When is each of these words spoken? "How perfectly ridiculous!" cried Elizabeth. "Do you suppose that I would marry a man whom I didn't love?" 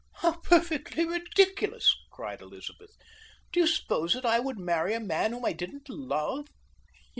"How 0.15 0.39
perfectly 0.39 1.05
ridiculous!" 1.05 1.95
cried 2.09 2.41
Elizabeth. 2.41 2.89
"Do 3.51 3.59
you 3.59 3.67
suppose 3.67 4.13
that 4.15 4.25
I 4.25 4.39
would 4.39 4.57
marry 4.57 4.95
a 4.95 4.99
man 4.99 5.31
whom 5.31 5.45
I 5.45 5.53
didn't 5.53 5.87
love?" 5.89 6.47